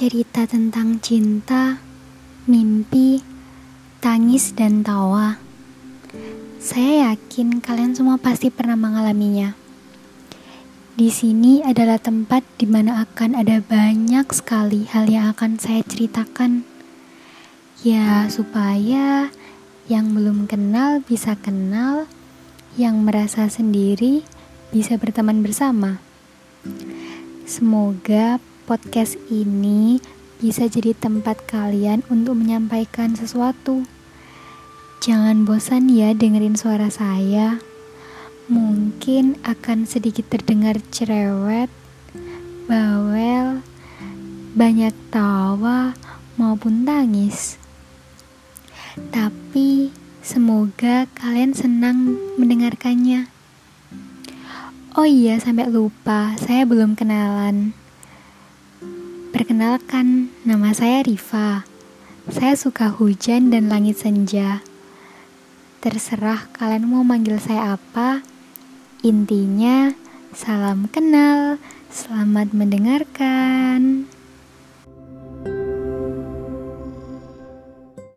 cerita 0.00 0.48
tentang 0.48 0.96
cinta, 1.04 1.76
mimpi, 2.48 3.20
tangis, 4.00 4.56
dan 4.56 4.80
tawa. 4.80 5.36
Saya 6.56 7.12
yakin 7.12 7.60
kalian 7.60 7.92
semua 7.92 8.16
pasti 8.16 8.48
pernah 8.48 8.80
mengalaminya. 8.80 9.52
Di 10.96 11.12
sini 11.12 11.60
adalah 11.60 12.00
tempat 12.00 12.40
di 12.56 12.64
mana 12.64 13.04
akan 13.04 13.44
ada 13.44 13.60
banyak 13.60 14.24
sekali 14.32 14.88
hal 14.88 15.04
yang 15.04 15.36
akan 15.36 15.60
saya 15.60 15.84
ceritakan. 15.84 16.64
Ya, 17.84 18.24
supaya 18.32 19.28
yang 19.84 20.16
belum 20.16 20.48
kenal 20.48 21.04
bisa 21.04 21.36
kenal, 21.36 22.08
yang 22.80 23.04
merasa 23.04 23.52
sendiri 23.52 24.24
bisa 24.72 24.96
berteman 24.96 25.44
bersama. 25.44 26.00
Semoga 27.44 28.40
podcast 28.70 29.18
ini 29.34 29.98
bisa 30.38 30.70
jadi 30.70 30.94
tempat 30.94 31.42
kalian 31.42 32.06
untuk 32.06 32.38
menyampaikan 32.38 33.18
sesuatu. 33.18 33.82
Jangan 35.02 35.42
bosan 35.42 35.90
ya 35.90 36.14
dengerin 36.14 36.54
suara 36.54 36.86
saya. 36.86 37.58
Mungkin 38.46 39.42
akan 39.42 39.90
sedikit 39.90 40.30
terdengar 40.30 40.78
cerewet, 40.94 41.66
bawel, 42.70 43.66
banyak 44.54 44.94
tawa 45.10 45.98
maupun 46.38 46.86
tangis. 46.86 47.58
Tapi 49.10 49.90
semoga 50.22 51.10
kalian 51.18 51.58
senang 51.58 52.14
mendengarkannya. 52.38 53.26
Oh 54.94 55.06
iya, 55.10 55.42
sampai 55.42 55.66
lupa, 55.66 56.38
saya 56.38 56.62
belum 56.62 56.94
kenalan. 56.94 57.74
Perkenalkan, 59.30 60.34
nama 60.42 60.74
saya 60.74 61.06
Riva. 61.06 61.62
Saya 62.26 62.58
suka 62.58 62.90
hujan 62.90 63.54
dan 63.54 63.70
langit 63.70 64.02
senja. 64.02 64.58
Terserah 65.78 66.50
kalian 66.50 66.90
mau 66.90 67.06
manggil 67.06 67.38
saya 67.38 67.78
apa. 67.78 68.26
Intinya, 69.06 69.94
salam 70.34 70.90
kenal. 70.90 71.62
Selamat 71.94 72.50
mendengarkan. 72.50 74.10